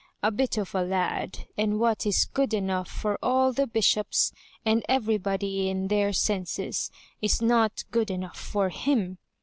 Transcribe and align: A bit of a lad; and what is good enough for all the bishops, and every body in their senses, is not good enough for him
A 0.23 0.31
bit 0.31 0.57
of 0.57 0.73
a 0.73 0.81
lad; 0.83 1.45
and 1.59 1.79
what 1.79 2.07
is 2.07 2.25
good 2.33 2.55
enough 2.55 2.89
for 2.89 3.19
all 3.21 3.53
the 3.53 3.67
bishops, 3.67 4.33
and 4.65 4.83
every 4.89 5.19
body 5.19 5.69
in 5.69 5.89
their 5.89 6.11
senses, 6.11 6.89
is 7.21 7.39
not 7.39 7.83
good 7.91 8.09
enough 8.09 8.39
for 8.39 8.69
him 8.69 9.19